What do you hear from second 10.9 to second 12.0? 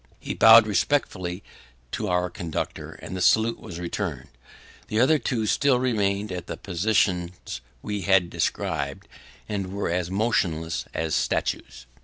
as statues.